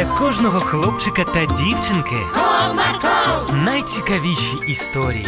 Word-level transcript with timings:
для 0.00 0.06
кожного 0.18 0.60
хлопчика 0.60 1.24
та 1.24 1.44
дівчинки 1.44 2.16
Comarco, 2.34 3.54
найцікавіші 3.64 4.56
історії. 4.68 5.26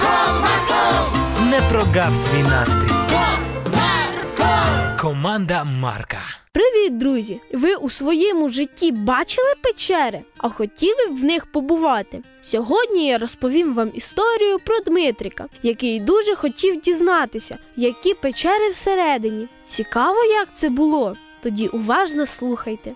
Comarco, 0.00 1.50
Не 1.50 1.60
прогав 1.70 2.16
свій 2.16 2.42
настрій. 2.42 2.94
Comarco. 3.10 5.00
Команда 5.00 5.64
Марка. 5.64 6.18
Привіт, 6.52 6.98
друзі! 6.98 7.40
Ви 7.52 7.74
у 7.74 7.90
своєму 7.90 8.48
житті 8.48 8.92
бачили 8.92 9.54
печери, 9.62 10.20
а 10.38 10.48
хотіли 10.48 11.06
б 11.10 11.20
в 11.20 11.24
них 11.24 11.46
побувати? 11.46 12.22
Сьогодні 12.42 13.06
я 13.06 13.18
розповім 13.18 13.74
вам 13.74 13.90
історію 13.94 14.58
про 14.64 14.80
Дмитрика, 14.80 15.46
який 15.62 16.00
дуже 16.00 16.34
хотів 16.34 16.80
дізнатися, 16.80 17.58
які 17.76 18.14
печери 18.14 18.70
всередині. 18.70 19.48
Цікаво, 19.68 20.24
як 20.24 20.48
це 20.54 20.68
було. 20.68 21.14
Тоді 21.42 21.68
уважно 21.68 22.26
слухайте. 22.26 22.92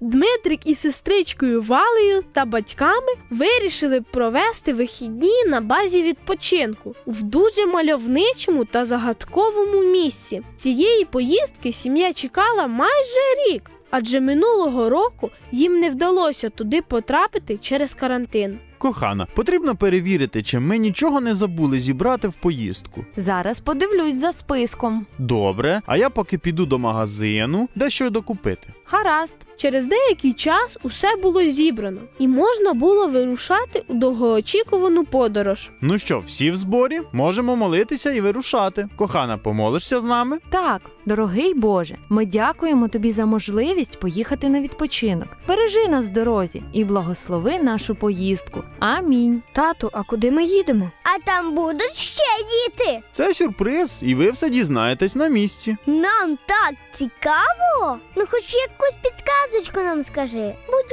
Дмитрик 0.00 0.66
із 0.66 0.78
сестричкою 0.78 1.62
Валею 1.62 2.24
та 2.32 2.44
батьками 2.44 3.12
вирішили 3.30 4.00
провести 4.00 4.72
вихідні 4.72 5.44
на 5.46 5.60
базі 5.60 6.02
відпочинку 6.02 6.94
в 7.06 7.22
дуже 7.22 7.66
мальовничому 7.66 8.64
та 8.64 8.84
загадковому 8.84 9.82
місці. 9.82 10.42
Цієї 10.56 11.04
поїздки 11.04 11.72
сім'я 11.72 12.12
чекала 12.12 12.66
майже 12.66 13.20
рік, 13.48 13.70
адже 13.90 14.20
минулого 14.20 14.88
року 14.90 15.30
їм 15.52 15.80
не 15.80 15.90
вдалося 15.90 16.50
туди 16.50 16.82
потрапити 16.82 17.58
через 17.58 17.94
карантин. 17.94 18.58
Кохана, 18.84 19.26
потрібно 19.34 19.76
перевірити, 19.76 20.42
чи 20.42 20.60
ми 20.60 20.78
нічого 20.78 21.20
не 21.20 21.34
забули 21.34 21.78
зібрати 21.78 22.28
в 22.28 22.32
поїздку. 22.32 23.04
Зараз 23.16 23.60
подивлюсь 23.60 24.14
за 24.14 24.32
списком. 24.32 25.06
Добре, 25.18 25.82
а 25.86 25.96
я 25.96 26.10
поки 26.10 26.38
піду 26.38 26.66
до 26.66 26.78
магазину, 26.78 27.68
дещо 27.74 28.10
докупити. 28.10 28.68
Гаразд. 28.86 29.36
Через 29.56 29.86
деякий 29.86 30.32
час 30.32 30.78
усе 30.82 31.16
було 31.16 31.44
зібрано, 31.44 32.00
і 32.18 32.28
можна 32.28 32.74
було 32.74 33.08
вирушати 33.08 33.84
у 33.88 33.94
довгоочікувану 33.94 35.04
подорож. 35.04 35.70
Ну 35.80 35.98
що, 35.98 36.22
всі 36.26 36.50
в 36.50 36.56
зборі? 36.56 37.00
Можемо 37.12 37.56
молитися 37.56 38.12
і 38.12 38.20
вирушати. 38.20 38.88
Кохана, 38.96 39.38
помолишся 39.38 40.00
з 40.00 40.04
нами? 40.04 40.38
Так, 40.50 40.80
дорогий 41.06 41.54
Боже, 41.54 41.96
ми 42.08 42.26
дякуємо 42.26 42.88
тобі 42.88 43.10
за 43.10 43.26
можливість 43.26 44.00
поїхати 44.00 44.48
на 44.48 44.60
відпочинок. 44.60 45.28
Бережи 45.48 45.88
нас 45.88 46.04
в 46.06 46.08
дорозі 46.08 46.62
і 46.72 46.84
благослови 46.84 47.58
нашу 47.58 47.94
поїздку. 47.94 48.62
Амінь. 48.78 49.42
Тату, 49.52 49.90
а 49.92 50.02
куди 50.02 50.30
ми 50.30 50.44
їдемо? 50.44 50.90
А 51.02 51.18
там 51.26 51.54
будуть 51.54 51.96
ще 51.96 52.22
діти. 52.50 53.02
Це 53.12 53.34
сюрприз, 53.34 54.00
і 54.02 54.14
ви 54.14 54.30
все 54.30 54.48
дізнаєтесь 54.50 55.16
на 55.16 55.28
місці. 55.28 55.76
Нам 55.86 56.38
так 56.46 56.74
цікаво. 56.92 57.98
Ну, 58.16 58.24
хоч 58.30 58.54
якусь 58.54 58.98
підказочку 59.02 59.80
нам 59.80 60.02
скажи. 60.04 60.54
Будь 60.66 60.92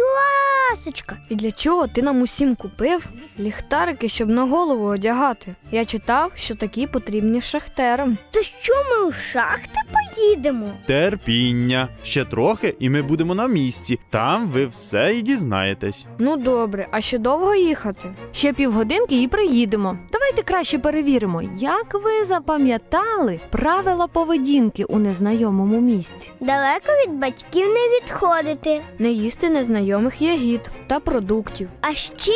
ласочка. 0.72 1.18
І 1.30 1.36
для 1.36 1.52
чого 1.52 1.88
ти 1.88 2.02
нам 2.02 2.22
усім 2.22 2.56
купив 2.56 3.10
ліхтарики, 3.40 4.10
щоб 4.10 4.30
на 4.30 4.46
голову 4.46 4.86
одягати? 4.86 5.56
Я 5.72 5.86
читав, 5.86 6.32
що 6.36 6.56
такі 6.56 6.88
потрібні 6.88 7.42
шахтерам. 7.42 8.18
То 8.32 8.42
що 8.42 8.74
ми 8.90 9.06
у 9.08 9.12
шахти 9.12 9.80
поїдемо? 10.16 10.70
Терпіння. 10.88 11.88
Ще 12.04 12.26
трохи, 12.26 12.76
і 12.80 12.90
ми 12.90 13.02
будемо 13.02 13.36
на 13.36 13.48
місці. 13.48 14.00
Там 14.10 14.50
ви 14.50 14.66
все 14.66 15.16
і 15.16 15.22
дізнаєтесь. 15.22 16.08
Ну 16.20 16.38
добре, 16.38 16.88
а 16.92 17.02
ще 17.02 17.18
довго 17.18 17.56
їхати? 17.56 18.10
Ще 18.32 18.54
півгодинки 18.54 19.22
і 19.22 19.28
приїдемо. 19.28 19.98
Давайте 20.12 20.42
краще 20.44 20.80
перевіримо, 20.80 21.42
як 21.60 21.94
ви 21.94 22.26
запам'ятали 22.26 23.40
правила 23.50 24.08
поведінки 24.08 24.84
у 24.84 25.00
незнайомому 25.00 25.82
місці. 25.82 26.32
Далеко 26.40 26.92
від 27.08 27.20
батьків 27.20 27.68
не 27.68 27.98
відходити. 27.98 28.82
Не 29.00 29.10
їсти 29.10 29.50
незнайомих 29.50 30.22
ягід 30.22 30.72
та 30.88 31.00
продуктів. 31.00 31.70
А 31.82 31.94
ще 31.94 32.32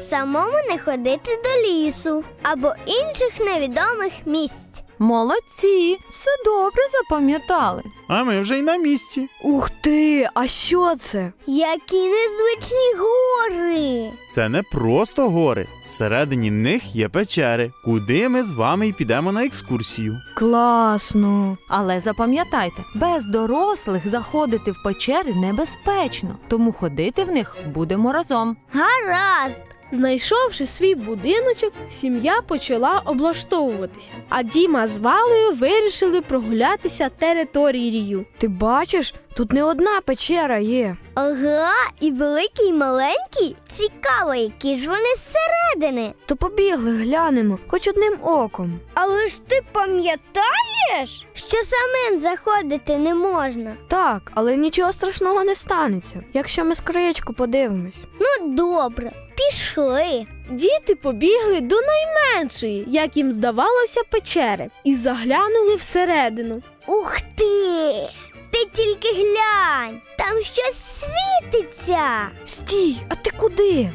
самому 0.00 0.52
не 0.70 0.78
ходити 0.78 1.38
до 1.44 1.68
лісу 1.68 2.24
або 2.42 2.72
інших 2.86 3.40
невідомих 3.40 4.12
місць. 4.26 4.54
Молодці, 4.98 5.98
все 6.10 6.30
добре 6.44 6.82
запам'ятали. 6.92 7.82
А 8.08 8.24
ми 8.24 8.40
вже 8.40 8.58
й 8.58 8.62
на 8.62 8.76
місці. 8.76 9.28
Ух 9.44 9.70
ти! 9.70 10.28
А 10.34 10.46
що 10.46 10.96
це? 10.96 11.32
Які 11.46 11.96
незвичні 12.08 12.92
гори. 12.98 14.10
Це 14.30 14.48
не 14.48 14.62
просто 14.62 15.28
гори. 15.30 15.66
Всередині 15.86 16.50
них 16.50 16.96
є 16.96 17.08
печери, 17.08 17.72
куди 17.84 18.28
ми 18.28 18.42
з 18.42 18.52
вами 18.52 18.88
й 18.88 18.92
підемо 18.92 19.32
на 19.32 19.44
екскурсію. 19.44 20.16
Класно! 20.34 21.58
Але 21.68 22.00
запам'ятайте, 22.00 22.82
без 22.94 23.24
дорослих 23.24 24.08
заходити 24.08 24.70
в 24.70 24.82
печери 24.84 25.34
небезпечно, 25.34 26.36
тому 26.48 26.72
ходити 26.72 27.24
в 27.24 27.30
них 27.30 27.56
будемо 27.74 28.12
разом. 28.12 28.56
Гаразд. 28.72 29.56
Знайшовши 29.92 30.66
свій 30.66 30.94
будиночок, 30.94 31.72
сім'я 32.00 32.40
почала 32.48 33.02
облаштовуватися. 33.04 34.10
А 34.28 34.42
Діма 34.42 34.86
з 34.86 34.98
Валею 34.98 35.52
вирішили 35.52 36.20
прогулятися 36.20 37.08
територією. 37.18 38.26
Ти 38.38 38.48
бачиш, 38.48 39.14
тут 39.34 39.52
не 39.52 39.64
одна 39.64 40.00
печера 40.00 40.58
є. 40.58 40.96
Ага, 41.14 41.72
і 42.00 42.10
великі, 42.10 42.64
і 42.66 42.72
маленькі. 42.72 43.56
Цікаво, 43.76 44.34
які 44.34 44.76
ж 44.76 44.88
вони 44.88 45.08
зсередини. 45.16 46.12
То 46.26 46.36
побігли, 46.36 46.90
глянемо, 46.90 47.58
хоч 47.68 47.88
одним 47.88 48.18
оком. 48.22 48.80
Але 48.94 49.28
ж 49.28 49.40
ти 49.46 49.60
пам'ятаєш, 49.72 51.26
що 51.34 51.56
самим 51.56 52.20
заходити 52.20 52.98
не 52.98 53.14
можна. 53.14 53.74
Так, 53.88 54.32
але 54.34 54.56
нічого 54.56 54.92
страшного 54.92 55.44
не 55.44 55.54
станеться, 55.54 56.22
якщо 56.34 56.64
ми 56.64 56.74
з 56.74 56.80
краєчку 56.80 57.32
подивимось. 57.32 57.96
Ну, 58.20 58.48
добре, 58.48 59.12
пішли. 59.36 60.26
Діти 60.50 60.94
побігли 60.94 61.60
до 61.60 61.76
найменшої, 61.80 62.84
як 62.88 63.16
їм 63.16 63.32
здавалося, 63.32 64.00
печери, 64.10 64.70
і 64.84 64.94
заглянули 64.96 65.76
всередину. 65.76 66.62
Ух 66.86 67.20
ти! 67.20 68.08
Ти 68.50 68.64
тільки 68.76 69.08
глянь, 69.08 70.00
там 70.18 70.36
щось 70.42 70.76
світиться. 71.00 72.28
Стій, 72.44 72.96
а 73.08 73.14
ти 73.14 73.30
куди? 73.36 73.90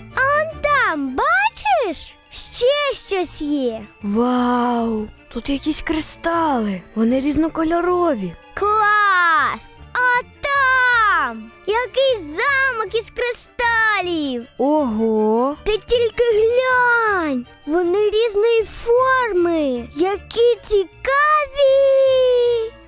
Там, 0.87 1.15
бачиш? 1.15 2.13
Ще 2.31 2.93
щось 3.07 3.41
є. 3.41 3.81
Вау! 4.01 5.07
Тут 5.33 5.49
якісь 5.49 5.81
кристали, 5.81 6.81
вони 6.95 7.19
різнокольорові. 7.19 8.33
Клас! 8.53 9.59
А 9.93 10.21
там 10.41 11.51
якийсь 11.67 12.19
замок 12.25 12.95
із 12.95 13.05
кристалів. 13.15 13.86
Ого! 14.57 15.55
Ти 15.63 15.71
тільки 15.71 16.23
глянь, 16.33 17.45
вони 17.65 18.09
різної 18.09 18.63
форми. 18.63 19.87
Які 19.95 20.55
цікаві. 20.63 20.97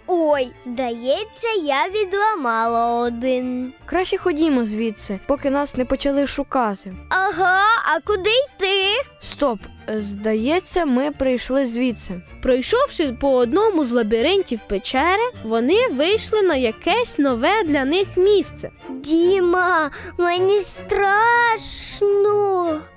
Ой, 0.08 0.52
здається, 0.66 1.48
я 1.64 1.88
відламала 1.90 3.00
один. 3.00 3.74
Краще 3.86 4.18
ходімо 4.18 4.66
звідси, 4.66 5.20
поки 5.28 5.50
нас 5.50 5.78
не 5.78 5.86
почали 5.86 6.28
шукати. 6.28 6.94
Ага, 7.10 7.62
а 7.96 8.00
куди 8.00 8.30
йти? 8.30 9.08
Стоп, 9.22 9.60
е, 9.90 10.02
здається, 10.02 10.86
ми 10.86 11.12
прийшли 11.12 11.66
звідси. 11.66 12.22
Пройшовши 12.42 13.16
по 13.22 13.32
одному 13.32 13.86
з 13.86 13.92
лабіринтів 13.92 14.60
печери, 14.68 15.32
вони 15.44 15.88
вийшли 15.88 16.42
на 16.42 16.56
якесь 16.56 17.20
нове 17.20 17.64
для 17.64 17.86
них 17.86 18.08
місце. 18.18 18.72
Діма, 19.10 19.92
мені 20.18 20.64
страшно. 20.64 22.30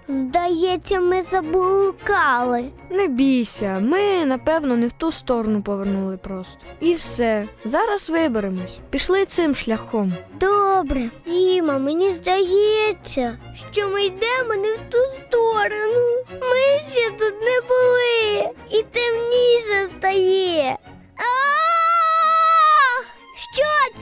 Здається, 0.08 1.00
ми 1.00 1.22
заблукали. 1.32 2.64
Не 2.90 3.06
бійся, 3.06 3.78
ми 3.80 4.26
напевно 4.26 4.76
не 4.76 4.86
в 4.86 4.92
ту 4.92 5.12
сторону 5.12 5.62
повернули 5.62 6.16
просто. 6.16 6.58
І 6.80 6.94
все. 6.94 7.48
Зараз 7.64 8.10
виберемось. 8.10 8.78
Пішли 8.90 9.24
цим 9.24 9.54
шляхом. 9.54 10.12
Добре, 10.40 11.10
Діма, 11.26 11.78
мені 11.78 12.12
здається, 12.14 13.38
що 13.72 13.88
ми 13.88 14.04
йдемо 14.04 14.54
не 14.62 14.74
в 14.74 14.78
ту 14.90 14.98
сторону. 14.98 16.24
Ми 16.30 16.90
ще 16.90 17.10
тут 17.10 17.34
не 17.42 17.60
були, 17.68 18.50
і 18.70 18.82
темніше 18.82 19.88
стає. 19.98 20.78
Ах! 21.16 21.51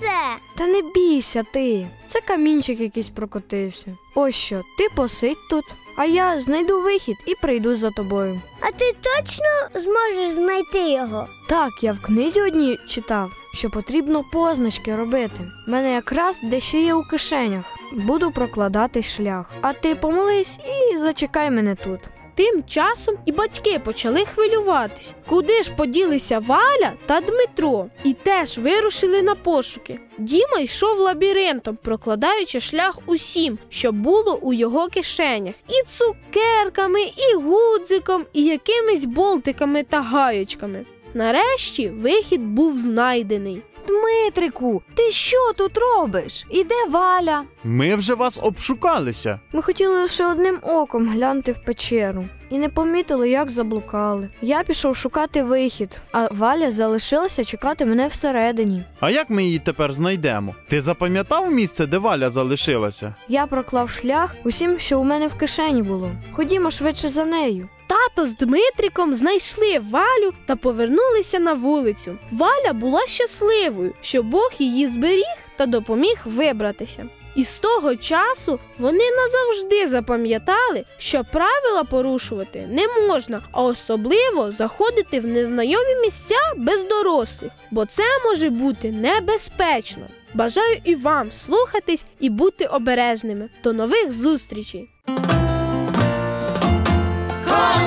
Це? 0.01 0.37
Та 0.57 0.67
не 0.67 0.83
бійся 0.83 1.43
ти. 1.53 1.89
Це 2.07 2.21
камінчик 2.21 2.81
якийсь 2.81 3.09
прокотився. 3.09 3.97
Ось 4.15 4.35
що, 4.35 4.63
ти 4.79 4.89
посидь 4.97 5.49
тут, 5.51 5.65
а 5.97 6.05
я 6.05 6.41
знайду 6.41 6.83
вихід 6.83 7.17
і 7.27 7.35
прийду 7.35 7.77
за 7.77 7.91
тобою. 7.91 8.41
А 8.61 8.73
ти 8.73 8.93
точно 9.03 9.81
зможеш 9.81 10.35
знайти 10.35 10.91
його? 10.91 11.27
Так, 11.49 11.71
я 11.83 11.93
в 11.93 12.01
книзі 12.03 12.43
одній 12.43 12.79
читав, 12.89 13.31
що 13.55 13.71
потрібно 13.71 14.25
позначки 14.33 14.97
робити. 14.97 15.49
В 15.67 15.71
мене 15.71 15.93
якраз 15.93 16.41
дещо 16.43 16.79
є 16.79 16.95
у 16.95 17.03
кишенях. 17.03 17.65
Буду 17.93 18.31
прокладати 18.31 19.03
шлях. 19.03 19.47
А 19.61 19.73
ти 19.73 19.95
помолись 19.95 20.59
і 20.93 20.97
зачекай 20.97 21.51
мене 21.51 21.75
тут. 21.75 22.01
Тим 22.41 22.65
часом 22.69 23.15
і 23.27 23.33
батьки 23.33 23.79
почали 23.85 24.25
хвилюватись, 24.25 25.15
куди 25.29 25.63
ж 25.63 25.71
поділися 25.77 26.39
Валя 26.39 26.93
та 27.07 27.21
Дмитро, 27.21 27.87
і 28.05 28.13
теж 28.13 28.59
вирушили 28.59 29.23
на 29.23 29.35
пошуки. 29.35 29.99
Діма 30.19 30.59
йшов 30.61 30.99
лабіринтом, 30.99 31.79
прокладаючи 31.83 32.61
шлях 32.61 32.99
усім, 33.07 33.59
що 33.69 33.93
було 33.93 34.39
у 34.43 34.53
його 34.53 34.89
кишенях, 34.89 35.55
і 35.69 35.89
цукерками, 35.89 37.03
і 37.03 37.35
гудзиком, 37.35 38.25
і 38.33 38.45
якимись 38.45 39.05
болтиками 39.05 39.85
та 39.85 40.01
гаєчками. 40.01 40.85
Нарешті 41.15 41.89
вихід 41.89 42.41
був 42.41 42.79
знайдений. 42.79 43.63
Дмитрику, 43.89 44.83
ти 44.95 45.11
що 45.11 45.53
тут 45.57 45.79
робиш? 45.79 46.47
І 46.51 46.65
де 46.65 46.75
Валя? 46.91 47.43
Ми 47.65 47.95
вже 47.95 48.15
вас 48.15 48.39
обшукалися. 48.43 49.41
Ми 49.53 49.63
хотіли 49.63 50.01
лише 50.01 50.27
одним 50.27 50.59
оком 50.63 51.09
глянути 51.09 51.53
в 51.53 51.59
печеру 51.65 52.25
і 52.51 52.59
не 52.59 52.69
помітили, 52.69 53.31
як 53.31 53.51
заблукали. 53.51 54.29
Я 54.43 54.63
пішов 54.63 54.97
шукати 54.97 55.43
вихід, 55.43 56.01
а 56.13 56.29
Валя 56.31 56.73
залишилася 56.73 57.45
чекати 57.45 57.85
мене 57.87 58.09
всередині. 58.09 58.85
А 59.01 59.11
як 59.11 59.31
ми 59.31 59.45
її 59.45 59.59
тепер 59.59 59.93
знайдемо? 59.93 60.55
Ти 60.69 60.81
запам'ятав 60.81 61.53
місце, 61.53 61.87
де 61.87 61.99
Валя 61.99 62.31
залишилася? 62.31 63.15
Я 63.29 63.47
проклав 63.47 63.91
шлях 63.91 64.35
усім, 64.45 64.79
що 64.79 65.01
у 65.01 65.05
мене 65.05 65.27
в 65.27 65.35
кишені 65.35 65.83
було. 65.83 66.11
Ходімо 66.33 66.71
швидше 66.71 67.09
за 67.09 67.25
нею. 67.25 67.69
Тато 68.01 68.27
з 68.27 68.35
Дмитриком 68.35 69.15
знайшли 69.15 69.79
Валю 69.91 70.33
та 70.47 70.57
повернулися 70.57 71.39
на 71.39 71.53
вулицю. 71.53 72.19
Валя 72.33 72.73
була 72.73 73.07
щасливою, 73.07 73.95
що 74.03 74.23
Бог 74.23 74.53
її 74.59 74.89
зберіг 74.89 75.37
та 75.57 75.67
допоміг 75.67 76.21
вибратися. 76.25 77.07
І 77.37 77.45
з 77.45 77.59
того 77.59 77.97
часу 77.97 78.59
вони 78.79 79.05
назавжди 79.11 79.89
запам'ятали, 79.89 80.85
що 80.99 81.25
правила 81.33 81.85
порушувати 81.85 82.69
не 82.71 82.89
можна, 82.89 83.43
а 83.53 83.63
особливо 83.63 84.53
заходити 84.53 85.21
в 85.21 85.27
незнайомі 85.27 85.95
місця 86.03 86.41
без 86.57 86.85
дорослих, 86.85 87.53
бо 87.71 87.87
це 87.87 88.05
може 88.25 88.51
бути 88.51 88.93
небезпечно. 88.93 90.07
Бажаю 90.35 90.81
і 90.85 90.95
вам 90.95 91.33
слухатись 91.33 92.05
і 92.21 92.31
бути 92.31 92.67
обережними. 92.67 93.49
До 93.65 93.73
нових 93.73 94.13
зустрічей! 94.13 94.89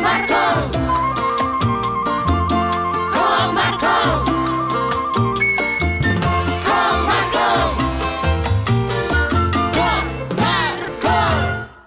marcó. 0.02 0.73